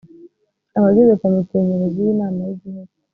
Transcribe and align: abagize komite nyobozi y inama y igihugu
abagize 0.77 1.13
komite 1.21 1.55
nyobozi 1.67 1.99
y 2.05 2.09
inama 2.13 2.41
y 2.47 2.53
igihugu 2.55 2.93